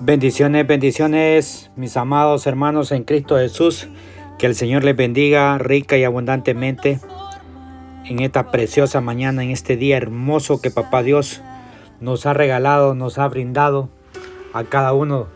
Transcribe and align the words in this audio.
Bendiciones, 0.00 0.64
bendiciones, 0.64 1.72
mis 1.74 1.96
amados 1.96 2.46
hermanos 2.46 2.92
en 2.92 3.02
Cristo 3.02 3.36
Jesús. 3.36 3.88
Que 4.38 4.46
el 4.46 4.54
Señor 4.54 4.84
les 4.84 4.94
bendiga 4.94 5.58
rica 5.58 5.96
y 5.96 6.04
abundantemente 6.04 7.00
en 8.04 8.20
esta 8.20 8.52
preciosa 8.52 9.00
mañana, 9.00 9.42
en 9.42 9.50
este 9.50 9.76
día 9.76 9.96
hermoso 9.96 10.60
que 10.60 10.70
Papá 10.70 11.02
Dios 11.02 11.42
nos 12.00 12.26
ha 12.26 12.32
regalado, 12.32 12.94
nos 12.94 13.18
ha 13.18 13.26
brindado 13.26 13.88
a 14.52 14.62
cada 14.62 14.92
uno 14.92 15.26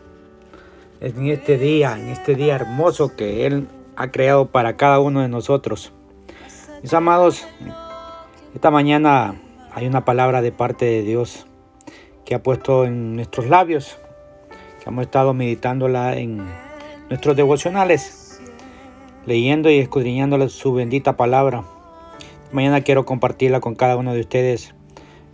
en 1.00 1.26
este 1.26 1.58
día, 1.58 1.98
en 1.98 2.10
este 2.10 2.36
día 2.36 2.54
hermoso 2.54 3.16
que 3.16 3.46
Él 3.46 3.66
ha 3.96 4.12
creado 4.12 4.46
para 4.46 4.76
cada 4.76 5.00
uno 5.00 5.22
de 5.22 5.29
nosotros. 5.29 5.92
Mis 6.84 6.94
amados, 6.94 7.48
esta 8.54 8.70
mañana 8.70 9.34
hay 9.74 9.88
una 9.88 10.04
palabra 10.04 10.40
de 10.40 10.52
parte 10.52 10.84
de 10.84 11.02
Dios 11.02 11.48
que 12.24 12.36
ha 12.36 12.44
puesto 12.44 12.84
en 12.84 13.16
nuestros 13.16 13.48
labios 13.48 13.98
hemos 14.87 15.03
estado 15.05 15.33
meditándola 15.35 16.17
en 16.17 16.45
nuestros 17.09 17.36
devocionales, 17.36 18.40
leyendo 19.27 19.71
y 19.71 19.79
escudriñando 19.79 20.49
su 20.49 20.73
bendita 20.75 21.17
palabra. 21.17 21.64
Mañana 22.50 22.81
quiero 22.81 23.04
compartirla 23.04 23.61
con 23.61 23.75
cada 23.75 23.96
uno 23.96 24.13
de 24.13 24.21
ustedes, 24.21 24.75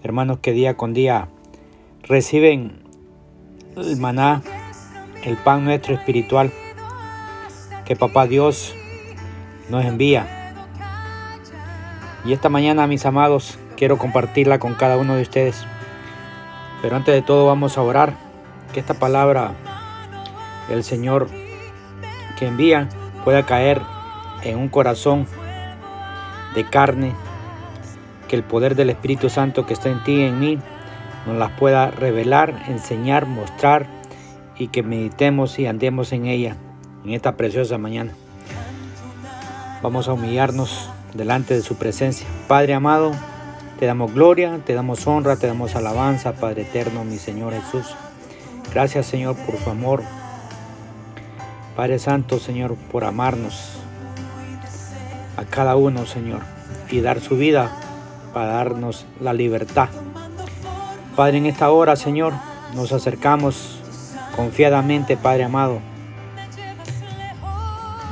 hermanos 0.02 0.38
que 0.40 0.52
día 0.52 0.76
con 0.76 0.92
día 0.92 1.28
reciben 2.02 2.82
el 3.76 3.96
maná, 3.96 4.42
el 5.24 5.36
pan 5.36 5.64
nuestro 5.64 5.94
espiritual 5.94 6.52
que 7.84 7.96
Papá 7.96 8.26
Dios 8.26 8.74
nos 9.70 9.84
envía. 9.84 10.26
Y 12.24 12.32
esta 12.32 12.48
mañana, 12.48 12.86
mis 12.86 13.06
amados, 13.06 13.58
quiero 13.76 13.96
compartirla 13.96 14.58
con 14.58 14.74
cada 14.74 14.98
uno 14.98 15.16
de 15.16 15.22
ustedes. 15.22 15.64
Pero 16.82 16.96
antes 16.96 17.14
de 17.14 17.22
todo 17.22 17.46
vamos 17.46 17.78
a 17.78 17.82
orar 17.82 18.27
que 18.72 18.80
esta 18.80 18.94
palabra, 18.94 19.52
el 20.70 20.84
Señor 20.84 21.28
que 22.38 22.46
envía, 22.46 22.88
pueda 23.24 23.44
caer 23.44 23.80
en 24.42 24.58
un 24.58 24.68
corazón 24.68 25.26
de 26.54 26.64
carne, 26.64 27.12
que 28.28 28.36
el 28.36 28.42
poder 28.42 28.74
del 28.74 28.90
Espíritu 28.90 29.30
Santo 29.30 29.66
que 29.66 29.72
está 29.72 29.88
en 29.88 30.02
ti 30.04 30.12
y 30.12 30.24
en 30.24 30.38
mí 30.38 30.58
nos 31.26 31.36
las 31.36 31.50
pueda 31.52 31.90
revelar, 31.90 32.62
enseñar, 32.68 33.26
mostrar 33.26 33.86
y 34.56 34.68
que 34.68 34.82
meditemos 34.82 35.58
y 35.58 35.66
andemos 35.66 36.12
en 36.12 36.26
ella 36.26 36.56
en 37.04 37.12
esta 37.12 37.36
preciosa 37.36 37.78
mañana. 37.78 38.12
Vamos 39.82 40.08
a 40.08 40.12
humillarnos 40.12 40.90
delante 41.14 41.54
de 41.54 41.62
su 41.62 41.76
presencia. 41.76 42.26
Padre 42.48 42.74
amado, 42.74 43.12
te 43.78 43.86
damos 43.86 44.12
gloria, 44.12 44.60
te 44.64 44.74
damos 44.74 45.06
honra, 45.06 45.36
te 45.36 45.46
damos 45.46 45.76
alabanza, 45.76 46.32
Padre 46.32 46.62
eterno, 46.62 47.04
mi 47.04 47.18
Señor 47.18 47.52
Jesús. 47.52 47.94
Gracias 48.72 49.06
Señor 49.06 49.34
por 49.36 49.58
su 49.58 49.70
amor. 49.70 50.02
Padre 51.74 51.98
Santo 51.98 52.38
Señor 52.38 52.76
por 52.90 53.04
amarnos 53.04 53.78
a 55.36 55.44
cada 55.44 55.76
uno 55.76 56.06
Señor 56.06 56.40
y 56.90 57.00
dar 57.00 57.20
su 57.20 57.36
vida 57.36 57.70
para 58.34 58.48
darnos 58.48 59.06
la 59.20 59.32
libertad. 59.32 59.88
Padre 61.16 61.38
en 61.38 61.46
esta 61.46 61.70
hora 61.70 61.96
Señor 61.96 62.34
nos 62.74 62.92
acercamos 62.92 63.80
confiadamente 64.36 65.16
Padre 65.16 65.44
amado 65.44 65.80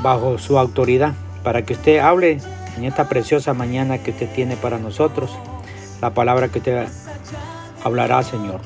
bajo 0.03 0.39
su 0.39 0.59
autoridad 0.59 1.15
para 1.43 1.63
que 1.63 1.75
usted 1.75 1.99
hable 1.99 2.41
en 2.77 2.85
esta 2.85 3.09
preciosa 3.09 3.53
mañana 3.53 3.99
que 3.99 4.13
usted 4.13 4.33
tiene 4.35 4.57
para 4.57 4.79
nosotros 4.79 5.37
la 6.01 6.11
palabra 6.11 6.49
que 6.49 6.59
usted 6.59 6.89
hablará 7.85 8.23
Señor 8.23 8.61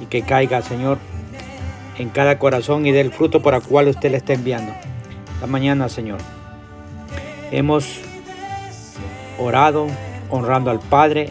y 0.00 0.06
que 0.06 0.22
caiga, 0.22 0.62
Señor, 0.62 0.98
en 1.98 2.08
cada 2.10 2.38
corazón 2.38 2.86
y 2.86 2.92
del 2.92 3.12
fruto 3.12 3.42
por 3.42 3.54
el 3.54 3.62
cual 3.62 3.88
usted 3.88 4.10
le 4.10 4.18
está 4.18 4.32
enviando. 4.34 4.72
Esta 5.34 5.46
mañana, 5.46 5.88
Señor, 5.88 6.18
hemos 7.50 8.00
orado 9.38 9.86
honrando 10.30 10.70
al 10.70 10.80
Padre, 10.80 11.30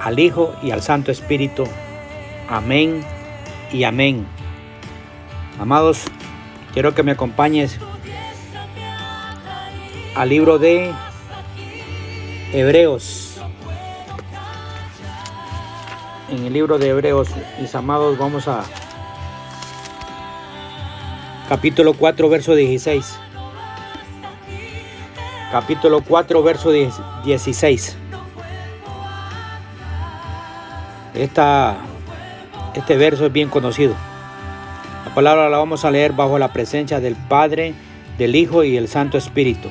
al 0.00 0.18
Hijo 0.18 0.54
y 0.62 0.70
al 0.70 0.82
Santo 0.82 1.10
Espíritu. 1.10 1.64
Amén 2.48 3.02
y 3.72 3.84
amén. 3.84 4.26
Amados, 5.58 6.04
quiero 6.72 6.94
que 6.94 7.02
me 7.02 7.12
acompañes 7.12 7.78
al 10.14 10.28
libro 10.28 10.58
de 10.58 10.92
Hebreos 12.52 13.29
en 16.30 16.46
el 16.46 16.52
libro 16.52 16.78
de 16.78 16.88
Hebreos, 16.88 17.28
mis 17.60 17.74
amados, 17.74 18.16
vamos 18.16 18.46
a 18.46 18.62
capítulo 21.48 21.94
4, 21.94 22.28
verso 22.28 22.54
16. 22.54 23.18
Capítulo 25.50 26.02
4, 26.02 26.42
verso 26.42 26.70
16. 26.70 27.96
Esta, 31.14 31.78
este 32.74 32.96
verso 32.96 33.26
es 33.26 33.32
bien 33.32 33.48
conocido. 33.48 33.94
La 35.04 35.14
palabra 35.14 35.48
la 35.48 35.58
vamos 35.58 35.84
a 35.84 35.90
leer 35.90 36.12
bajo 36.12 36.38
la 36.38 36.52
presencia 36.52 37.00
del 37.00 37.16
Padre, 37.16 37.74
del 38.18 38.36
Hijo 38.36 38.62
y 38.62 38.76
el 38.76 38.86
Santo 38.86 39.18
Espíritu. 39.18 39.68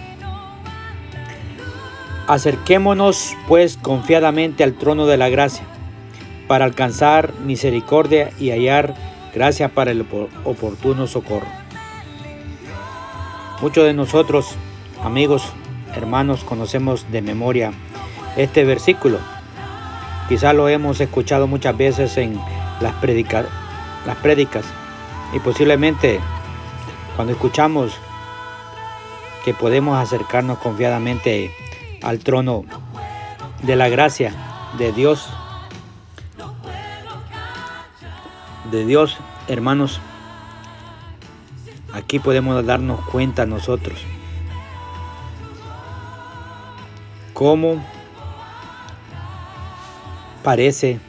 Acerquémonos 2.27 3.35
pues 3.47 3.77
confiadamente 3.77 4.63
al 4.65 4.73
trono 4.73 5.05
de 5.07 5.17
la 5.17 5.29
gracia 5.29 5.63
para 6.49 6.65
alcanzar 6.65 7.31
misericordia 7.45 8.31
y 8.39 8.49
hallar 8.49 8.95
gracia 9.35 9.69
para 9.69 9.91
el 9.91 10.03
oportuno 10.43 11.05
socorro. 11.05 11.45
Muchos 13.61 13.85
de 13.85 13.93
nosotros, 13.93 14.55
amigos, 15.03 15.43
hermanos, 15.95 16.43
conocemos 16.43 17.05
de 17.11 17.21
memoria 17.21 17.71
este 18.35 18.65
versículo. 18.65 19.19
Quizá 20.27 20.53
lo 20.53 20.67
hemos 20.67 20.99
escuchado 20.99 21.45
muchas 21.45 21.77
veces 21.77 22.17
en 22.17 22.39
las, 22.81 22.95
las 24.07 24.15
prédicas 24.15 24.65
y 25.31 25.39
posiblemente 25.41 26.19
cuando 27.15 27.33
escuchamos 27.33 27.93
que 29.45 29.53
podemos 29.53 29.99
acercarnos 29.99 30.57
confiadamente 30.57 31.51
al 32.01 32.17
trono 32.17 32.65
de 33.61 33.75
la 33.75 33.87
gracia 33.87 34.33
de 34.79 34.91
Dios 34.93 35.29
de 38.71 38.85
Dios, 38.85 39.17
hermanos, 39.47 39.99
aquí 41.93 42.19
podemos 42.19 42.65
darnos 42.65 43.01
cuenta 43.01 43.45
nosotros 43.45 43.99
cómo 47.33 47.81
parece 50.43 50.99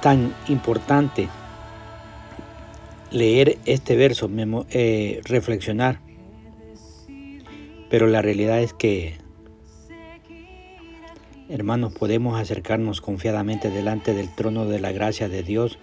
tan 0.00 0.32
importante 0.46 1.28
leer 3.10 3.58
este 3.66 3.96
verso, 3.96 4.30
eh, 4.70 5.20
reflexionar. 5.24 5.98
Pero 7.90 8.06
la 8.06 8.22
realidad 8.22 8.60
es 8.60 8.72
que 8.72 9.21
Hermanos, 11.52 11.92
podemos 11.92 12.40
acercarnos 12.40 13.02
confiadamente 13.02 13.68
delante 13.68 14.14
del 14.14 14.34
trono 14.34 14.64
de 14.64 14.80
la 14.80 14.90
gracia 14.90 15.28
de 15.28 15.42
Dios. 15.42 15.78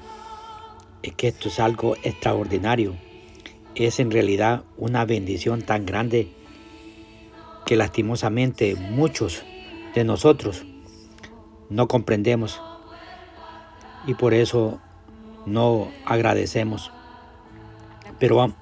Es 1.04 1.14
que 1.14 1.28
esto 1.28 1.50
es 1.50 1.60
algo 1.60 1.96
extraordinario. 2.02 2.96
Es 3.76 4.00
en 4.00 4.10
realidad 4.10 4.64
una 4.78 5.06
bendición 5.06 5.62
tan 5.62 5.86
grande 5.86 6.28
que 7.68 7.76
lastimosamente 7.76 8.74
muchos 8.74 9.44
de 9.94 10.04
nosotros 10.06 10.66
no 11.70 11.88
comprendemos 11.88 12.60
y 14.08 14.16
por 14.16 14.34
eso 14.34 14.82
no 15.46 15.90
agradecemos. 16.04 16.92
Pero, 18.18 18.56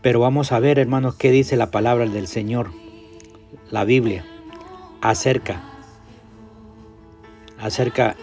pero 0.00 0.20
vamos 0.20 0.52
a 0.52 0.58
ver, 0.58 0.78
hermanos, 0.78 1.16
qué 1.16 1.30
dice 1.30 1.58
la 1.58 1.70
palabra 1.70 2.06
del 2.06 2.28
Señor, 2.28 2.70
la 3.70 3.84
Biblia, 3.84 4.24
acerca 5.02 5.73
acerca 7.64 8.14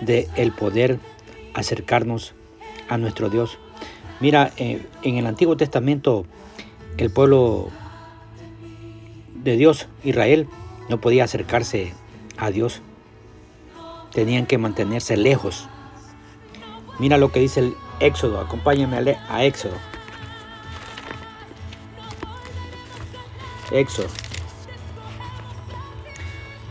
de 0.00 0.28
el 0.36 0.50
poder 0.50 0.98
acercarnos 1.52 2.32
a 2.88 2.96
nuestro 2.96 3.28
Dios. 3.28 3.58
Mira, 4.18 4.50
eh, 4.56 4.86
en 5.02 5.18
el 5.18 5.26
Antiguo 5.26 5.58
Testamento 5.58 6.24
el 6.96 7.10
pueblo 7.10 7.68
de 9.34 9.56
Dios, 9.56 9.88
Israel, 10.04 10.48
no 10.88 11.02
podía 11.02 11.24
acercarse 11.24 11.92
a 12.38 12.50
Dios. 12.50 12.80
Tenían 14.12 14.46
que 14.46 14.56
mantenerse 14.56 15.18
lejos. 15.18 15.68
Mira 16.98 17.18
lo 17.18 17.30
que 17.30 17.40
dice 17.40 17.60
el 17.60 17.74
Éxodo. 18.00 18.40
Acompáñame 18.40 19.18
a 19.28 19.44
Éxodo. 19.44 19.74
Éxodo. 23.70 24.08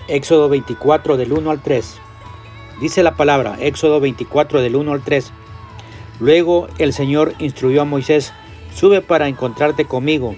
Éxodo 0.07 0.49
24 0.49 1.15
del 1.15 1.31
1 1.31 1.51
al 1.51 1.61
3. 1.61 2.06
Dice 2.79 3.01
la 3.01 3.15
palabra, 3.15 3.57
Éxodo 3.59 3.99
24 3.99 4.61
del 4.61 4.75
1 4.75 4.91
al 4.91 5.01
3. 5.01 5.31
Luego 6.19 6.67
el 6.77 6.93
Señor 6.93 7.33
instruyó 7.39 7.81
a 7.81 7.85
Moisés, 7.85 8.33
sube 8.73 9.01
para 9.01 9.27
encontrarte 9.27 9.85
conmigo 9.85 10.35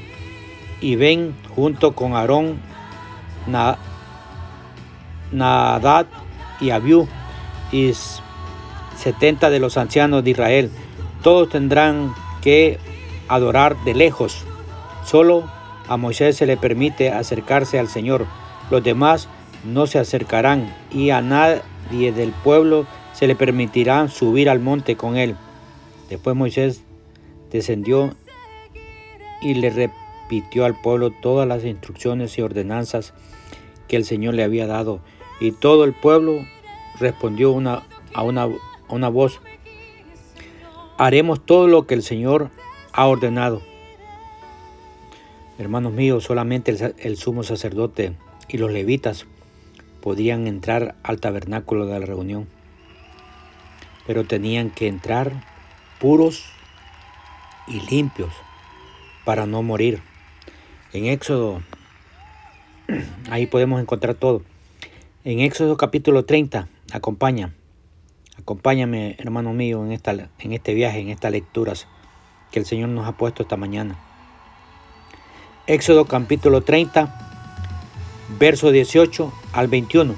y 0.80 0.96
ven 0.96 1.36
junto 1.56 1.94
con 1.94 2.16
Aarón, 2.16 2.60
Nadad 5.32 6.06
y 6.62 6.70
Abiú 6.70 7.08
y 7.72 7.92
setenta 8.96 9.50
de 9.50 9.60
los 9.60 9.78
ancianos 9.78 10.24
de 10.24 10.32
Israel. 10.32 10.72
Todos 11.22 11.50
tendrán 11.50 12.14
que 12.42 12.80
adorar 13.28 13.76
de 13.84 13.94
lejos. 13.94 14.46
Solo 15.06 15.44
a 15.88 15.98
Moisés 15.98 16.38
se 16.38 16.46
le 16.46 16.56
permite 16.56 17.12
acercarse 17.12 17.80
al 17.80 17.90
Señor. 17.90 18.26
Los 18.72 18.84
demás 18.84 19.28
no 19.66 19.88
se 19.88 20.00
acercarán 20.00 20.74
y 20.92 21.10
a 21.10 21.22
nadie 21.90 22.12
del 22.12 22.32
pueblo 22.32 22.86
se 23.14 23.28
le 23.28 23.36
permitirá 23.36 24.08
subir 24.08 24.50
al 24.50 24.60
monte 24.60 24.96
con 24.96 25.18
él. 25.18 25.36
Después 26.10 26.36
Moisés 26.36 26.84
descendió 27.52 28.16
y 29.42 29.56
le 29.56 29.70
repitió 29.70 30.66
al 30.66 30.80
pueblo 30.80 31.12
todas 31.12 31.48
las 31.48 31.66
instrucciones 31.66 32.38
y 32.38 32.42
ordenanzas 32.42 33.14
que 33.88 33.96
el 33.96 34.06
Señor 34.06 34.36
le 34.36 34.44
había 34.44 34.68
dado. 34.68 35.00
Y 35.40 35.52
todo 35.52 35.84
el 35.84 35.94
pueblo 35.94 36.46
respondió 37.00 37.52
una, 37.52 37.84
a, 38.14 38.24
una, 38.24 38.48
una 38.90 39.10
voz, 39.10 39.40
haremos 40.98 41.46
todo 41.46 41.68
lo 41.68 41.88
que 41.88 41.96
el 41.96 42.04
Señor 42.04 42.52
ha 42.94 43.08
ordenado. 43.08 43.62
Hermanos 45.58 45.94
míos, 45.94 46.24
solamente 46.24 46.76
el, 47.00 47.18
sumo 47.18 47.44
sacerdote 47.44 48.14
y 48.48 48.58
los 48.58 48.72
levitas 48.72 49.26
podían 50.02 50.48
entrar 50.48 50.96
al 51.04 51.20
tabernáculo 51.20 51.86
de 51.86 52.00
la 52.00 52.06
reunión, 52.06 52.48
pero 54.08 54.26
tenían 54.26 54.70
que 54.70 54.88
entrar 54.88 55.44
puros 56.00 56.46
y 57.68 57.82
limpios 57.82 58.34
para 59.26 59.46
no 59.46 59.62
morir. 59.62 60.02
En 60.94 61.06
Éxodo, 61.06 61.62
ahí 63.30 63.46
podemos 63.46 63.82
encontrar 63.82 64.16
todo. 64.16 64.42
En 65.24 65.40
Éxodo 65.42 65.78
capítulo 65.78 66.26
30, 66.26 66.68
acompaña, 66.92 67.54
acompáñame 68.38 69.16
hermano 69.20 69.54
mío 69.54 69.86
en, 69.86 69.92
esta, 69.92 70.12
en 70.12 70.54
este 70.54 70.74
viaje, 70.74 71.00
en 71.00 71.10
estas 71.10 71.32
lecturas 71.32 71.88
que 72.52 72.60
el 72.60 72.66
Señor 72.66 72.90
nos 72.90 73.08
ha 73.08 73.18
puesto 73.18 73.44
esta 73.44 73.58
mañana. 73.58 74.00
Éxodo 75.68 76.06
capítulo 76.06 76.62
30, 76.62 77.30
verso 78.40 78.72
18 78.72 79.32
al 79.54 79.68
21. 79.68 80.16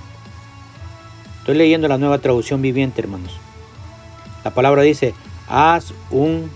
Estoy 1.40 1.56
leyendo 1.56 1.88
la 1.88 1.98
nueva 1.98 2.20
traducción 2.20 2.62
viviente, 2.62 3.02
hermanos. 3.02 3.40
La 4.44 4.52
palabra 4.52 4.82
dice, 4.82 5.14
haz 5.48 5.94
un 6.10 6.50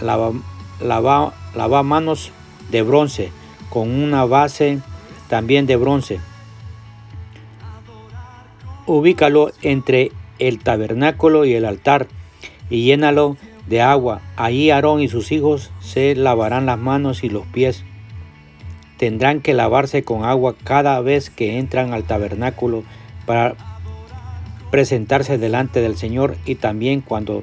lava, 0.00 1.82
manos 1.82 2.30
de 2.70 2.82
bronce 2.82 3.30
con 3.70 3.90
una 3.90 4.24
base 4.24 4.80
también 5.28 5.66
de 5.66 5.76
bronce. 5.76 6.20
Ubícalo 8.86 9.50
entre 9.62 10.12
el 10.38 10.58
tabernáculo 10.58 11.44
y 11.44 11.54
el 11.54 11.64
altar 11.64 12.06
y 12.70 12.84
llénalo 12.84 13.36
de 13.66 13.82
agua. 13.82 14.20
Allí 14.36 14.70
Aarón 14.70 15.00
y 15.00 15.08
sus 15.08 15.32
hijos 15.32 15.70
se 15.80 16.14
lavarán 16.14 16.66
las 16.66 16.78
manos 16.78 17.24
y 17.24 17.28
los 17.28 17.46
pies. 17.46 17.84
Tendrán 18.98 19.40
que 19.40 19.54
lavarse 19.54 20.02
con 20.02 20.24
agua 20.24 20.54
cada 20.64 21.00
vez 21.00 21.28
que 21.28 21.58
entran 21.58 21.92
al 21.92 22.04
tabernáculo 22.04 22.82
para 23.26 23.54
presentarse 24.70 25.38
delante 25.38 25.80
del 25.80 25.96
Señor 25.96 26.36
y 26.46 26.54
también 26.54 27.00
cuando 27.02 27.42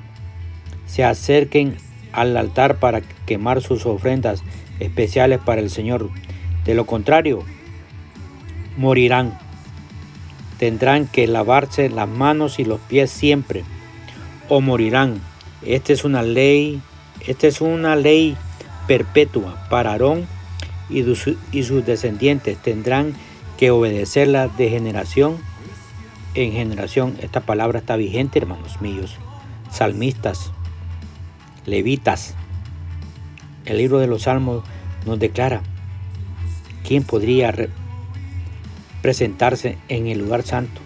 se 0.87 1.03
acerquen 1.03 1.77
al 2.11 2.35
altar 2.37 2.77
para 2.77 3.01
quemar 3.25 3.61
sus 3.61 3.85
ofrendas 3.85 4.43
especiales 4.79 5.39
para 5.39 5.61
el 5.61 5.69
Señor. 5.69 6.09
De 6.65 6.73
lo 6.73 6.85
contrario, 6.85 7.43
morirán. 8.77 9.37
Tendrán 10.57 11.07
que 11.07 11.27
lavarse 11.27 11.89
las 11.89 12.07
manos 12.07 12.59
y 12.59 12.65
los 12.65 12.79
pies 12.79 13.11
siempre 13.11 13.63
o 14.49 14.61
morirán. 14.61 15.21
Esta 15.65 15.93
es 15.93 16.03
una 16.03 16.23
ley, 16.23 16.81
esta 17.27 17.47
es 17.47 17.61
una 17.61 17.95
ley 17.95 18.37
perpetua 18.87 19.67
para 19.69 19.91
Aarón 19.91 20.27
y, 20.89 21.63
sus 21.63 21.85
descendientes. 21.85 22.57
Tendrán 22.57 23.13
que 23.57 23.71
obedecerla 23.71 24.47
de 24.47 24.69
generación 24.69 25.37
en 26.35 26.51
generación. 26.51 27.15
Esta 27.21 27.41
palabra 27.41 27.79
está 27.79 27.95
vigente, 27.95 28.39
hermanos 28.39 28.81
míos. 28.81 29.17
Salmistas, 29.71 30.51
levitas. 31.65 32.35
El 33.65 33.77
libro 33.77 33.99
de 33.99 34.07
los 34.07 34.23
Salmos 34.23 34.63
nos 35.05 35.19
declara 35.19 35.61
quién 36.85 37.03
podría 37.03 37.53
presentarse 39.01 39.77
en 39.89 40.07
el 40.07 40.19
lugar 40.19 40.43
santo 40.43 40.81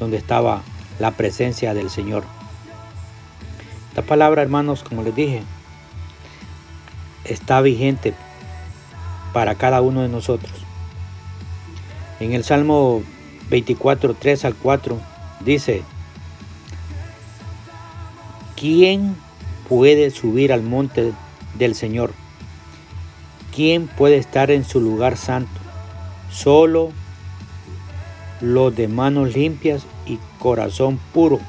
donde 0.00 0.16
estaba 0.16 0.62
la 0.98 1.12
presencia 1.12 1.74
del 1.74 1.90
Señor. 1.90 2.24
Esta 3.90 4.02
palabra, 4.02 4.42
hermanos, 4.42 4.82
como 4.82 5.02
les 5.02 5.14
dije, 5.14 5.42
está 7.24 7.60
vigente 7.60 8.14
para 9.32 9.54
cada 9.54 9.80
uno 9.80 10.02
de 10.02 10.08
nosotros. 10.08 10.52
En 12.20 12.32
el 12.32 12.44
Salmo 12.44 13.02
24, 13.48 14.14
3 14.14 14.44
al 14.44 14.54
4 14.54 14.98
dice, 15.44 15.82
¿quién 18.56 19.16
puede 19.68 20.10
subir 20.10 20.52
al 20.52 20.62
monte 20.62 21.12
del 21.58 21.74
Señor? 21.74 22.12
¿Quién 23.54 23.88
puede 23.88 24.16
estar 24.16 24.50
en 24.50 24.64
su 24.64 24.80
lugar 24.80 25.16
santo? 25.16 25.60
Solo 26.30 26.92
los 28.40 28.74
de 28.74 28.88
manos 28.88 29.34
limpias 29.34 29.84
y 30.06 30.18
corazón 30.38 30.98
puro, 31.12 31.40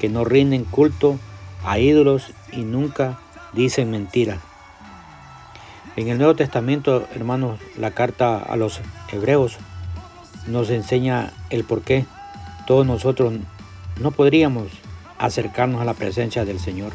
que 0.00 0.08
no 0.08 0.24
rinden 0.24 0.64
culto 0.64 1.18
a 1.64 1.78
ídolos 1.78 2.32
y 2.52 2.62
nunca 2.62 3.18
dicen 3.52 3.90
mentiras. 3.90 4.38
En 5.96 6.08
el 6.08 6.18
Nuevo 6.18 6.34
Testamento, 6.34 7.06
hermanos, 7.14 7.60
la 7.78 7.92
carta 7.92 8.38
a 8.38 8.56
los 8.56 8.80
hebreos 9.12 9.58
nos 10.48 10.70
enseña 10.70 11.32
el 11.50 11.62
por 11.62 11.82
qué 11.82 12.04
todos 12.66 12.84
nosotros 12.84 13.32
no 14.00 14.10
podríamos 14.10 14.66
acercarnos 15.18 15.80
a 15.80 15.84
la 15.84 15.94
presencia 15.94 16.44
del 16.44 16.58
Señor. 16.58 16.92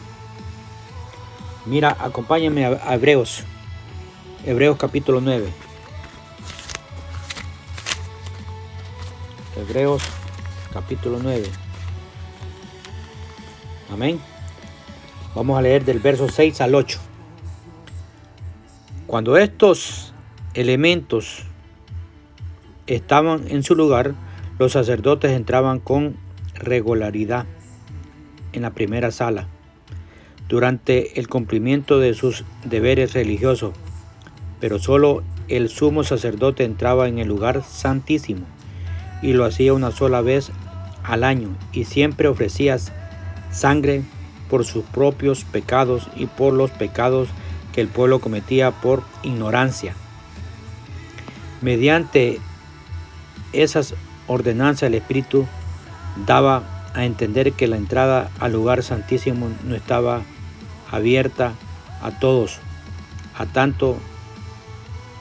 Mira, 1.65 1.95
acompáñame 1.97 2.65
a 2.65 2.93
Hebreos, 2.93 3.43
Hebreos 4.45 4.77
capítulo 4.77 5.21
9. 5.21 5.47
Hebreos 9.55 10.03
capítulo 10.73 11.19
9. 11.23 11.45
Amén. 13.93 14.19
Vamos 15.33 15.57
a 15.57 15.61
leer 15.61 15.85
del 15.85 15.99
verso 15.99 16.27
6 16.27 16.59
al 16.59 16.75
8. 16.75 17.08
Cuando 19.09 19.37
estos 19.37 20.13
elementos 20.53 21.39
estaban 22.85 23.41
en 23.47 23.63
su 23.63 23.73
lugar, 23.73 24.13
los 24.59 24.73
sacerdotes 24.73 25.31
entraban 25.31 25.79
con 25.79 26.15
regularidad 26.53 27.47
en 28.53 28.61
la 28.61 28.69
primera 28.69 29.09
sala. 29.09 29.47
Durante 30.47 31.19
el 31.19 31.27
cumplimiento 31.27 31.99
de 31.99 32.13
sus 32.13 32.45
deberes 32.63 33.13
religiosos, 33.13 33.73
pero 34.59 34.77
solo 34.77 35.23
el 35.47 35.69
sumo 35.69 36.03
sacerdote 36.03 36.63
entraba 36.63 37.07
en 37.07 37.17
el 37.17 37.27
lugar 37.27 37.63
santísimo 37.63 38.45
y 39.23 39.33
lo 39.33 39.43
hacía 39.43 39.73
una 39.73 39.89
sola 39.89 40.21
vez 40.21 40.51
al 41.03 41.23
año 41.23 41.57
y 41.71 41.85
siempre 41.85 42.27
ofrecía 42.27 42.77
sangre 43.49 44.03
por 44.51 44.65
sus 44.65 44.83
propios 44.83 45.45
pecados 45.45 46.07
y 46.15 46.27
por 46.27 46.53
los 46.53 46.69
pecados 46.69 47.29
que 47.79 47.83
el 47.83 47.87
pueblo 47.87 48.19
cometía 48.19 48.71
por 48.71 49.03
ignorancia. 49.23 49.95
Mediante 51.61 52.41
esas 53.53 53.93
ordenanzas 54.27 54.83
el 54.83 54.95
Espíritu 54.95 55.47
daba 56.27 56.63
a 56.93 57.05
entender 57.05 57.53
que 57.53 57.69
la 57.69 57.77
entrada 57.77 58.31
al 58.41 58.51
lugar 58.51 58.83
santísimo 58.83 59.47
no 59.63 59.75
estaba 59.75 60.23
abierta 60.91 61.53
a 62.01 62.11
todos, 62.19 62.59
a 63.37 63.45
tanto 63.45 63.97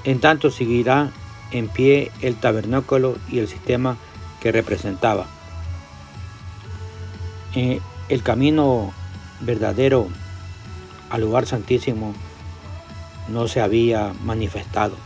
en 0.02 0.18
tanto 0.18 0.50
seguirá 0.50 1.12
en 1.52 1.68
pie 1.68 2.10
el 2.22 2.34
tabernáculo 2.34 3.18
y 3.30 3.38
el 3.38 3.46
sistema 3.46 3.98
que 4.40 4.50
representaba. 4.50 5.26
Eh, 7.54 7.80
el 8.08 8.24
camino 8.24 8.92
verdadero 9.42 10.08
al 11.08 11.20
lugar 11.20 11.46
santísimo 11.46 12.16
no 13.28 13.49
se 13.49 13.61
había 13.61 14.14
manifestado. 14.25 14.97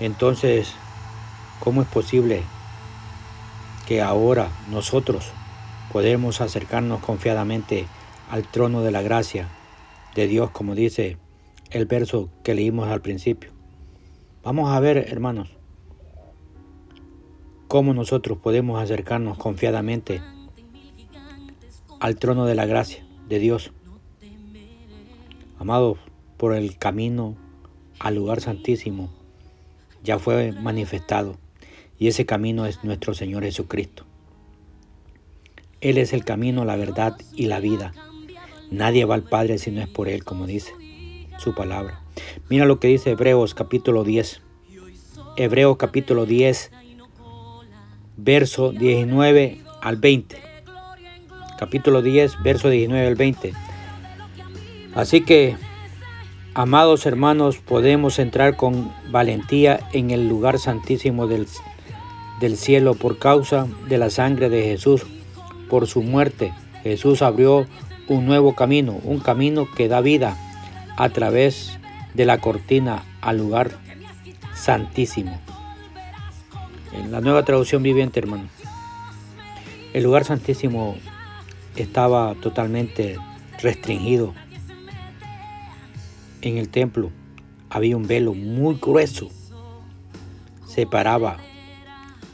Entonces, 0.00 0.74
¿cómo 1.60 1.82
es 1.82 1.88
posible 1.88 2.42
que 3.86 4.02
ahora 4.02 4.48
nosotros 4.70 5.26
podemos 5.92 6.40
acercarnos 6.40 7.00
confiadamente 7.00 7.86
al 8.30 8.42
trono 8.48 8.82
de 8.82 8.90
la 8.90 9.02
gracia 9.02 9.48
de 10.14 10.26
Dios, 10.26 10.50
como 10.50 10.74
dice 10.74 11.18
el 11.70 11.86
verso 11.86 12.30
que 12.42 12.54
leímos 12.54 12.88
al 12.88 13.00
principio. 13.00 13.50
Vamos 14.42 14.72
a 14.72 14.80
ver, 14.80 14.96
hermanos, 14.96 15.56
cómo 17.68 17.94
nosotros 17.94 18.38
podemos 18.38 18.82
acercarnos 18.82 19.38
confiadamente 19.38 20.22
al 22.00 22.16
trono 22.16 22.44
de 22.46 22.54
la 22.54 22.66
gracia 22.66 23.04
de 23.28 23.38
Dios. 23.38 23.72
Amados, 25.58 25.98
por 26.44 26.54
el 26.54 26.76
camino 26.76 27.36
al 27.98 28.16
lugar 28.16 28.42
santísimo 28.42 29.10
ya 30.02 30.18
fue 30.18 30.52
manifestado 30.52 31.38
y 31.98 32.08
ese 32.08 32.26
camino 32.26 32.66
es 32.66 32.84
nuestro 32.84 33.14
Señor 33.14 33.44
Jesucristo. 33.44 34.04
Él 35.80 35.96
es 35.96 36.12
el 36.12 36.22
camino, 36.22 36.66
la 36.66 36.76
verdad 36.76 37.16
y 37.34 37.46
la 37.46 37.60
vida. 37.60 37.94
Nadie 38.70 39.06
va 39.06 39.14
al 39.14 39.22
Padre 39.22 39.56
si 39.56 39.70
no 39.70 39.80
es 39.80 39.88
por 39.88 40.06
Él, 40.06 40.22
como 40.22 40.46
dice 40.46 40.74
su 41.38 41.54
palabra. 41.54 42.02
Mira 42.50 42.66
lo 42.66 42.78
que 42.78 42.88
dice 42.88 43.12
Hebreos 43.12 43.54
capítulo 43.54 44.04
10. 44.04 44.42
Hebreos 45.38 45.78
capítulo 45.78 46.26
10, 46.26 46.72
verso 48.18 48.70
19 48.70 49.62
al 49.80 49.96
20. 49.96 50.36
Capítulo 51.58 52.02
10, 52.02 52.42
verso 52.42 52.68
19 52.68 53.06
al 53.06 53.14
20. 53.14 53.54
Así 54.94 55.22
que, 55.22 55.56
amados 56.54 57.04
hermanos, 57.06 57.58
podemos 57.58 58.18
entrar 58.18 58.56
con 58.56 58.92
valentía 59.10 59.80
en 59.92 60.10
el 60.10 60.28
lugar 60.28 60.58
santísimo 60.58 61.26
del, 61.26 61.46
del 62.40 62.56
cielo 62.56 62.94
por 62.94 63.18
causa 63.18 63.66
de 63.88 63.98
la 63.98 64.10
sangre 64.10 64.48
de 64.48 64.62
Jesús. 64.62 65.02
Por 65.68 65.86
su 65.86 66.02
muerte, 66.02 66.52
Jesús 66.82 67.22
abrió 67.22 67.66
un 68.08 68.26
nuevo 68.26 68.54
camino, 68.54 69.00
un 69.04 69.18
camino 69.18 69.66
que 69.76 69.88
da 69.88 70.00
vida 70.00 70.36
a 70.96 71.08
través 71.08 71.78
de 72.14 72.24
la 72.24 72.38
cortina 72.38 73.04
al 73.20 73.38
lugar 73.38 73.72
santísimo. 74.54 75.40
En 76.92 77.10
la 77.10 77.20
nueva 77.20 77.44
traducción 77.44 77.82
viviente, 77.82 78.20
hermano, 78.20 78.48
el 79.92 80.04
lugar 80.04 80.24
santísimo 80.24 80.96
estaba 81.76 82.34
totalmente 82.36 83.18
restringido. 83.60 84.32
En 86.44 86.58
el 86.58 86.68
templo 86.68 87.10
había 87.70 87.96
un 87.96 88.06
velo 88.06 88.34
muy 88.34 88.74
grueso, 88.74 89.30
separaba 90.66 91.38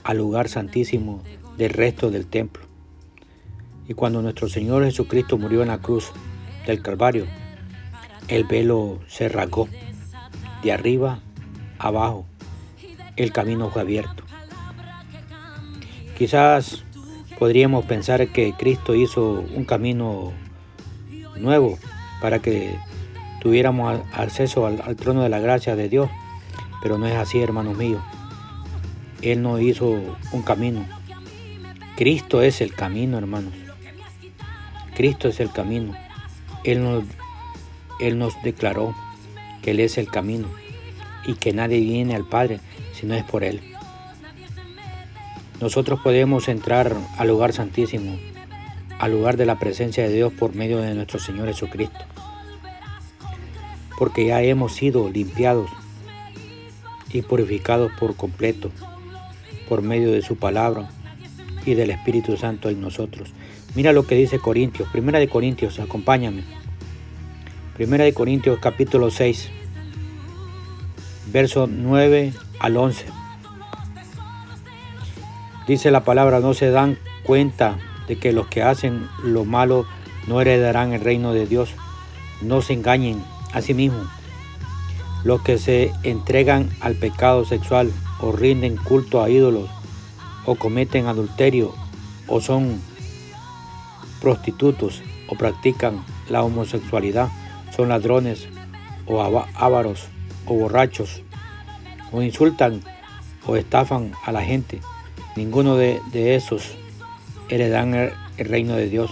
al 0.02 0.18
lugar 0.18 0.48
santísimo 0.48 1.22
del 1.56 1.70
resto 1.70 2.10
del 2.10 2.26
templo. 2.26 2.64
Y 3.86 3.94
cuando 3.94 4.20
nuestro 4.20 4.48
Señor 4.48 4.82
Jesucristo 4.84 5.38
murió 5.38 5.62
en 5.62 5.68
la 5.68 5.78
cruz 5.78 6.10
del 6.66 6.82
Calvario, 6.82 7.26
el 8.26 8.42
velo 8.42 8.98
se 9.06 9.28
rasgó 9.28 9.68
de 10.64 10.72
arriba 10.72 11.20
abajo. 11.78 12.26
El 13.14 13.32
camino 13.32 13.70
fue 13.70 13.82
abierto. 13.82 14.24
Quizás 16.18 16.82
podríamos 17.38 17.84
pensar 17.84 18.26
que 18.32 18.54
Cristo 18.58 18.96
hizo 18.96 19.44
un 19.54 19.64
camino 19.64 20.32
nuevo 21.36 21.78
para 22.20 22.40
que 22.40 22.76
tuviéramos 23.40 24.00
acceso 24.12 24.66
al, 24.66 24.96
trono 24.96 25.22
de 25.22 25.28
la 25.28 25.40
gracia 25.40 25.74
de 25.74 25.88
Dios, 25.88 26.08
pero 26.82 26.98
no 26.98 27.06
es 27.06 27.14
así, 27.14 27.40
hermanos 27.40 27.76
míos. 27.76 28.02
Él 29.22 29.42
no 29.42 29.58
hizo 29.58 29.86
un 30.32 30.42
camino. 30.42 30.86
Cristo 31.96 32.42
es 32.42 32.60
el 32.60 32.74
camino, 32.74 33.18
hermanos. 33.18 33.52
Cristo 34.94 35.28
es 35.28 35.40
el 35.40 35.50
camino. 35.50 35.94
Él 36.64 36.82
nos, 36.82 37.04
Él 38.00 38.18
nos 38.18 38.40
declaró 38.42 38.94
que 39.62 39.72
Él 39.72 39.80
es 39.80 39.98
el 39.98 40.08
camino 40.08 40.46
y 41.26 41.34
que 41.34 41.52
nadie 41.52 41.80
viene 41.80 42.14
al 42.14 42.24
Padre 42.24 42.60
si 42.92 43.06
no 43.06 43.14
es 43.14 43.24
por 43.24 43.44
Él. 43.44 43.60
Nosotros 45.60 46.00
podemos 46.00 46.48
entrar 46.48 46.96
al 47.18 47.28
lugar 47.28 47.52
santísimo, 47.52 48.18
al 48.98 49.12
lugar 49.12 49.36
de 49.36 49.44
la 49.44 49.58
presencia 49.58 50.04
de 50.04 50.14
Dios 50.14 50.32
por 50.32 50.54
medio 50.54 50.78
de 50.78 50.94
nuestro 50.94 51.18
Señor 51.18 51.48
Jesucristo. 51.48 52.09
Porque 54.00 54.24
ya 54.24 54.42
hemos 54.42 54.72
sido 54.72 55.10
limpiados 55.10 55.70
y 57.12 57.20
purificados 57.20 57.92
por 58.00 58.16
completo 58.16 58.70
por 59.68 59.82
medio 59.82 60.10
de 60.10 60.22
su 60.22 60.36
palabra 60.36 60.90
y 61.64 61.74
del 61.74 61.90
Espíritu 61.90 62.36
Santo 62.36 62.70
en 62.70 62.80
nosotros. 62.80 63.32
Mira 63.74 63.92
lo 63.92 64.06
que 64.06 64.16
dice 64.16 64.40
Corintios, 64.40 64.88
Primera 64.88 65.20
de 65.20 65.28
Corintios, 65.28 65.78
acompáñame. 65.78 66.42
Primera 67.76 68.04
de 68.04 68.12
Corintios 68.12 68.58
capítulo 68.58 69.10
6, 69.10 69.48
verso 71.32 71.68
9 71.68 72.32
al 72.58 72.76
11. 72.76 73.04
Dice 75.68 75.90
la 75.90 76.04
palabra, 76.04 76.40
no 76.40 76.52
se 76.54 76.70
dan 76.70 76.98
cuenta 77.22 77.78
de 78.08 78.18
que 78.18 78.32
los 78.32 78.48
que 78.48 78.62
hacen 78.62 79.06
lo 79.22 79.44
malo 79.44 79.86
no 80.26 80.40
heredarán 80.40 80.94
el 80.94 81.00
reino 81.00 81.32
de 81.32 81.46
Dios. 81.46 81.74
No 82.42 82.60
se 82.60 82.72
engañen 82.72 83.22
a 83.52 83.60
sí 83.60 83.74
mismos. 83.74 84.06
Los 85.24 85.42
que 85.42 85.58
se 85.58 85.92
entregan 86.02 86.70
al 86.80 86.94
pecado 86.94 87.44
sexual 87.44 87.92
o 88.20 88.32
rinden 88.32 88.76
culto 88.76 89.22
a 89.22 89.28
ídolos 89.28 89.68
o 90.46 90.54
cometen 90.54 91.06
adulterio 91.06 91.74
o 92.26 92.40
son 92.40 92.80
prostitutos 94.20 95.02
o 95.28 95.36
practican 95.36 96.04
la 96.28 96.42
homosexualidad, 96.42 97.28
son 97.74 97.88
ladrones 97.88 98.48
o 99.06 99.22
ávaros 99.22 100.06
o 100.46 100.54
borrachos, 100.54 101.22
o 102.12 102.22
insultan 102.22 102.80
o 103.46 103.56
estafan 103.56 104.12
a 104.24 104.32
la 104.32 104.42
gente. 104.42 104.80
Ninguno 105.36 105.76
de, 105.76 106.00
esos 106.12 106.72
heredan 107.48 107.94
el 107.94 108.12
reino 108.38 108.74
de 108.74 108.88
Dios. 108.88 109.10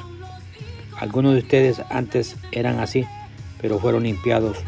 Algunos 0.98 1.34
de 1.34 1.38
ustedes 1.38 1.82
antes 1.90 2.36
eran 2.50 2.80
así, 2.80 3.06
pero 3.60 3.78
fueron 3.78 4.04
limpiados, 4.04 4.58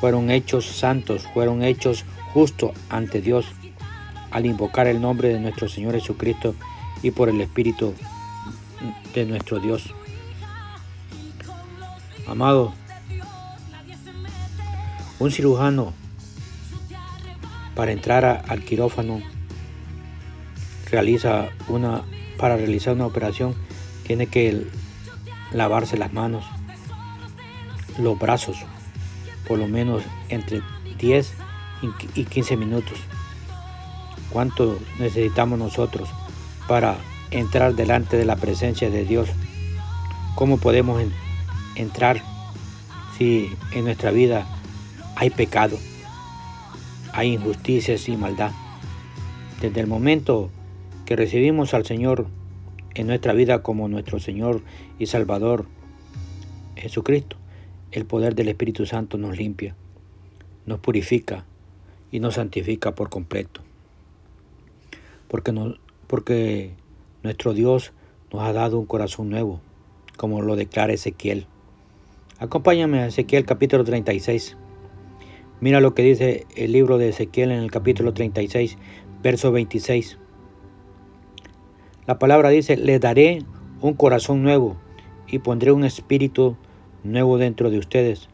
fueron 0.00 0.30
hechos 0.30 0.66
santos, 0.66 1.26
fueron 1.32 1.62
hechos 1.62 2.04
justos 2.32 2.72
ante 2.88 3.20
Dios 3.20 3.46
al 4.30 4.46
invocar 4.46 4.86
el 4.86 5.00
nombre 5.00 5.28
de 5.28 5.40
nuestro 5.40 5.68
Señor 5.68 5.94
Jesucristo 5.94 6.54
y 7.02 7.10
por 7.10 7.28
el 7.28 7.40
Espíritu 7.40 7.94
de 9.14 9.24
nuestro 9.24 9.58
Dios. 9.60 9.94
Amado, 12.26 12.74
un 15.18 15.30
cirujano 15.30 15.94
para 17.74 17.92
entrar 17.92 18.44
al 18.48 18.64
quirófano 18.64 19.20
realiza 20.90 21.48
una 21.68 22.02
para 22.38 22.56
realizar 22.56 22.94
una 22.94 23.06
operación 23.06 23.54
tiene 24.06 24.26
que 24.26 24.66
lavarse 25.52 25.96
las 25.96 26.12
manos, 26.12 26.44
los 27.98 28.18
brazos, 28.18 28.58
por 29.46 29.58
lo 29.58 29.66
menos 29.68 30.02
entre 30.28 30.62
10 30.98 31.34
y 32.14 32.24
15 32.24 32.56
minutos. 32.56 32.98
¿Cuánto 34.30 34.78
necesitamos 34.98 35.58
nosotros 35.58 36.08
para 36.68 36.96
entrar 37.30 37.74
delante 37.74 38.16
de 38.16 38.24
la 38.24 38.36
presencia 38.36 38.90
de 38.90 39.04
Dios? 39.04 39.28
¿Cómo 40.34 40.58
podemos 40.58 41.02
entrar 41.76 42.22
si 43.16 43.50
en 43.72 43.84
nuestra 43.84 44.10
vida 44.10 44.46
hay 45.14 45.30
pecado, 45.30 45.78
hay 47.12 47.34
injusticias 47.34 48.08
y 48.08 48.16
maldad? 48.16 48.52
Desde 49.60 49.80
el 49.80 49.86
momento 49.86 50.50
que 51.06 51.16
recibimos 51.16 51.72
al 51.72 51.86
Señor 51.86 52.26
en 52.94 53.06
nuestra 53.06 53.32
vida 53.32 53.62
como 53.62 53.88
nuestro 53.88 54.18
Señor 54.18 54.62
y 54.98 55.06
Salvador 55.06 55.66
Jesucristo, 56.76 57.36
el 57.92 58.04
poder 58.04 58.34
del 58.34 58.48
Espíritu 58.48 58.86
Santo 58.86 59.18
nos 59.18 59.36
limpia, 59.36 59.76
nos 60.66 60.80
purifica 60.80 61.44
y 62.10 62.20
nos 62.20 62.34
santifica 62.34 62.94
por 62.94 63.08
completo. 63.08 63.62
Porque, 65.28 65.52
porque 66.06 66.70
nuestro 67.22 67.54
Dios 67.54 67.92
nos 68.32 68.42
ha 68.42 68.52
dado 68.52 68.78
un 68.78 68.86
corazón 68.86 69.30
nuevo, 69.30 69.60
como 70.16 70.42
lo 70.42 70.56
declara 70.56 70.92
Ezequiel. 70.92 71.46
Acompáñame 72.38 73.00
a 73.00 73.06
Ezequiel 73.06 73.44
capítulo 73.44 73.84
36. 73.84 74.56
Mira 75.60 75.80
lo 75.80 75.94
que 75.94 76.02
dice 76.02 76.46
el 76.54 76.72
libro 76.72 76.98
de 76.98 77.08
Ezequiel 77.08 77.50
en 77.50 77.60
el 77.60 77.70
capítulo 77.70 78.12
36, 78.12 78.76
verso 79.22 79.52
26. 79.52 80.18
La 82.06 82.18
palabra 82.18 82.50
dice, 82.50 82.76
le 82.76 82.98
daré 82.98 83.40
un 83.80 83.94
corazón 83.94 84.42
nuevo 84.42 84.76
y 85.26 85.38
pondré 85.38 85.72
un 85.72 85.84
espíritu 85.84 86.56
nuevo 87.12 87.38
dentro 87.38 87.70
de 87.70 87.78
ustedes. 87.78 88.28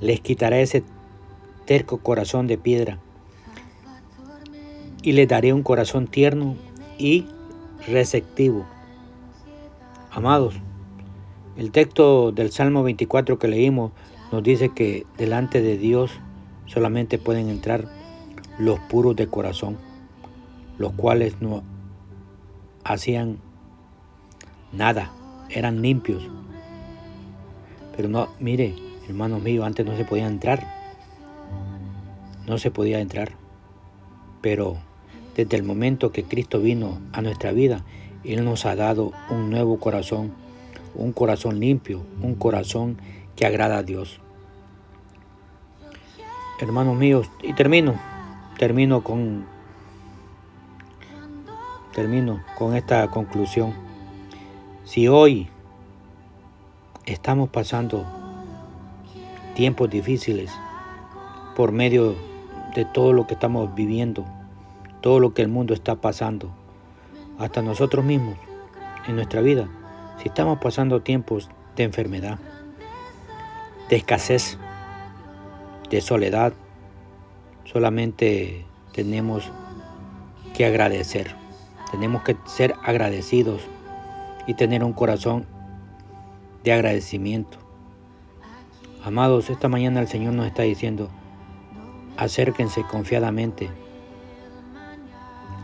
Les 0.00 0.20
quitaré 0.20 0.62
ese 0.62 0.82
terco 1.66 1.98
corazón 1.98 2.46
de 2.46 2.58
piedra 2.58 2.98
y 5.02 5.12
les 5.12 5.28
daré 5.28 5.52
un 5.52 5.62
corazón 5.62 6.06
tierno 6.06 6.56
y 6.98 7.26
receptivo. 7.86 8.66
Amados, 10.10 10.54
el 11.56 11.70
texto 11.70 12.32
del 12.32 12.50
Salmo 12.50 12.82
24 12.82 13.38
que 13.38 13.48
leímos 13.48 13.92
nos 14.32 14.42
dice 14.42 14.70
que 14.70 15.06
delante 15.18 15.62
de 15.62 15.76
Dios 15.76 16.12
solamente 16.66 17.18
pueden 17.18 17.48
entrar 17.48 17.88
los 18.58 18.78
puros 18.78 19.16
de 19.16 19.26
corazón, 19.26 19.76
los 20.78 20.92
cuales 20.92 21.40
no 21.40 21.62
hacían 22.84 23.38
nada, 24.72 25.12
eran 25.48 25.82
limpios. 25.82 26.28
Pero 28.00 28.08
no, 28.08 28.30
mire, 28.40 28.74
hermanos 29.10 29.42
míos, 29.42 29.62
antes 29.66 29.84
no 29.84 29.94
se 29.94 30.06
podía 30.06 30.26
entrar. 30.26 30.66
No 32.46 32.56
se 32.56 32.70
podía 32.70 32.98
entrar. 32.98 33.32
Pero 34.40 34.78
desde 35.36 35.58
el 35.58 35.64
momento 35.64 36.10
que 36.10 36.24
Cristo 36.24 36.60
vino 36.60 36.98
a 37.12 37.20
nuestra 37.20 37.52
vida, 37.52 37.84
Él 38.24 38.42
nos 38.42 38.64
ha 38.64 38.74
dado 38.74 39.12
un 39.28 39.50
nuevo 39.50 39.78
corazón, 39.78 40.32
un 40.94 41.12
corazón 41.12 41.60
limpio, 41.60 42.00
un 42.22 42.36
corazón 42.36 42.96
que 43.36 43.44
agrada 43.44 43.76
a 43.76 43.82
Dios. 43.82 44.18
Hermanos 46.58 46.96
míos, 46.96 47.30
y 47.42 47.52
termino, 47.52 48.00
termino 48.56 49.04
con 49.04 49.44
termino 51.94 52.42
con 52.56 52.74
esta 52.74 53.08
conclusión. 53.08 53.74
Si 54.84 55.06
hoy 55.06 55.50
estamos 57.06 57.48
pasando 57.48 58.04
tiempos 59.54 59.90
difíciles 59.90 60.50
por 61.56 61.72
medio 61.72 62.14
de 62.74 62.84
todo 62.84 63.12
lo 63.12 63.26
que 63.26 63.34
estamos 63.34 63.74
viviendo, 63.74 64.24
todo 65.00 65.18
lo 65.18 65.34
que 65.34 65.42
el 65.42 65.48
mundo 65.48 65.74
está 65.74 65.96
pasando, 65.96 66.50
hasta 67.38 67.62
nosotros 67.62 68.04
mismos 68.04 68.36
en 69.06 69.16
nuestra 69.16 69.40
vida, 69.40 69.68
si 70.22 70.28
estamos 70.28 70.58
pasando 70.58 71.02
tiempos 71.02 71.50
de 71.76 71.84
enfermedad, 71.84 72.38
de 73.88 73.96
escasez, 73.96 74.58
de 75.88 76.00
soledad, 76.00 76.52
solamente 77.64 78.64
tenemos 78.92 79.50
que 80.54 80.66
agradecer, 80.66 81.34
tenemos 81.90 82.22
que 82.22 82.36
ser 82.46 82.74
agradecidos 82.84 83.62
y 84.46 84.54
tener 84.54 84.84
un 84.84 84.92
corazón 84.92 85.46
de 86.64 86.72
agradecimiento. 86.72 87.58
Amados, 89.02 89.48
esta 89.48 89.68
mañana 89.68 90.00
el 90.00 90.08
Señor 90.08 90.34
nos 90.34 90.46
está 90.46 90.62
diciendo, 90.62 91.08
acérquense 92.16 92.82
confiadamente 92.82 93.70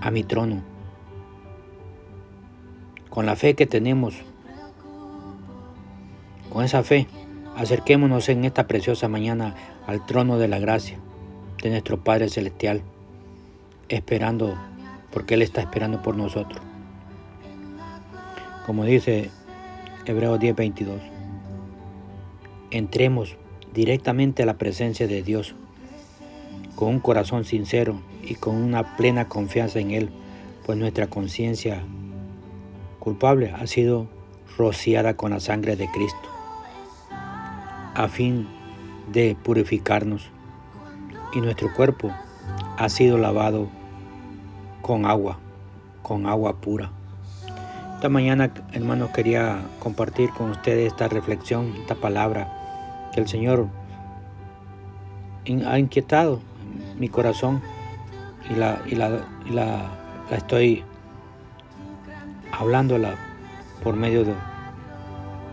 a 0.01 0.11
mi 0.11 0.25
trono. 0.25 0.63
Con 3.11 3.27
la 3.27 3.37
fe 3.37 3.55
que 3.55 3.67
tenemos, 3.67 4.15
con 6.51 6.65
esa 6.65 6.83
fe, 6.83 7.07
acerquémonos 7.57 8.29
en 8.29 8.45
esta 8.45 8.67
preciosa 8.67 9.09
mañana 9.09 9.55
al 9.87 10.05
trono 10.07 10.39
de 10.39 10.49
la 10.49 10.59
gracia 10.59 10.99
de 11.63 11.71
nuestro 11.71 12.03
Padre 12.03 12.29
Celestial, 12.29 12.83
esperando, 13.89 14.57
porque 15.11 15.35
Él 15.35 15.43
está 15.43 15.61
esperando 15.61 16.03
por 16.03 16.17
nosotros. 16.17 16.61
Como 18.65 18.85
dice 18.85 19.31
Hebreos 20.07 20.39
10:22, 20.39 21.01
entremos 22.71 23.37
directamente 23.75 24.45
a 24.45 24.47
la 24.47 24.57
presencia 24.57 25.09
de 25.09 25.25
Dios 25.25 25.57
con 26.77 26.89
un 26.91 27.01
corazón 27.01 27.45
sincero 27.45 28.01
y 28.23 28.37
con 28.37 28.55
una 28.55 28.97
plena 28.97 29.27
confianza 29.29 29.81
en 29.81 29.91
Él, 29.91 30.11
pues 30.65 30.79
nuestra 30.79 31.09
conciencia 31.09 31.83
culpable 33.01 33.51
ha 33.51 33.67
sido 33.67 34.07
rociada 34.57 35.17
con 35.17 35.33
la 35.33 35.41
sangre 35.41 35.75
de 35.75 35.91
Cristo, 35.91 36.29
a 37.11 38.07
fin 38.09 38.47
de 39.13 39.37
purificarnos, 39.43 40.31
y 41.33 41.41
nuestro 41.41 41.75
cuerpo 41.75 42.13
ha 42.79 42.89
sido 42.89 43.19
lavado 43.19 43.69
con 44.83 45.05
agua, 45.05 45.41
con 46.03 46.27
agua 46.27 46.61
pura. 46.61 46.93
Esta 47.97 48.11
mañana, 48.11 48.51
hermanos, 48.73 49.09
quería 49.09 49.59
compartir 49.79 50.29
con 50.29 50.51
ustedes 50.51 50.89
esta 50.89 51.09
reflexión, 51.09 51.73
esta 51.81 51.95
palabra 51.95 53.09
que 53.15 53.21
el 53.21 53.27
Señor 53.27 53.69
ha 55.67 55.79
inquietado 55.79 56.41
mi 56.99 57.09
corazón 57.09 57.63
y 58.51 58.55
la, 58.55 59.97
estoy 60.31 60.85
hablándola 62.53 63.15
por 63.83 63.97
medio 63.97 64.27
de, 64.27 64.35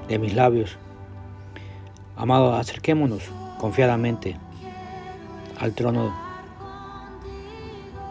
de 0.09 0.19
mis 0.19 0.33
labios. 0.33 0.77
Amado, 2.17 2.55
acerquémonos 2.55 3.23
confiadamente 3.57 4.35
al 5.61 5.71
trono 5.71 6.13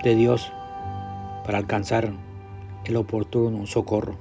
de 0.02 0.14
Dios 0.14 0.50
para 1.44 1.58
alcanzar 1.58 2.12
el 2.84 2.96
oportuno 2.96 3.66
socorro. 3.66 4.16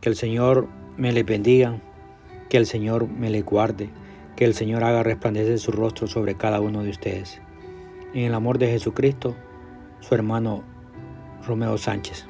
Que 0.00 0.08
el 0.08 0.16
Señor 0.16 0.68
me 0.96 1.12
le 1.12 1.22
bendiga, 1.22 1.80
que 2.48 2.56
el 2.56 2.66
Señor 2.66 3.08
me 3.08 3.30
le 3.30 3.42
guarde, 3.42 3.90
que 4.36 4.44
el 4.44 4.54
Señor 4.54 4.84
haga 4.84 5.02
resplandecer 5.02 5.58
su 5.58 5.72
rostro 5.72 6.06
sobre 6.06 6.34
cada 6.34 6.60
uno 6.60 6.82
de 6.82 6.90
ustedes. 6.90 7.40
En 8.14 8.24
el 8.24 8.34
amor 8.34 8.58
de 8.58 8.68
Jesucristo, 8.68 9.34
su 10.00 10.14
hermano 10.14 10.62
Romeo 11.46 11.78
Sánchez. 11.78 12.29